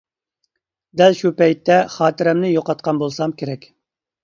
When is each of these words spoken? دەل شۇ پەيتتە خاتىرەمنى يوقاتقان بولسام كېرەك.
دەل 1.01 1.17
شۇ 1.19 1.31
پەيتتە 1.41 1.77
خاتىرەمنى 1.97 2.51
يوقاتقان 2.55 3.05
بولسام 3.05 3.39
كېرەك. 3.45 3.71